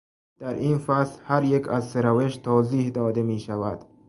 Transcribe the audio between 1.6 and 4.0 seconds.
از سه روش توضیح داده میشود.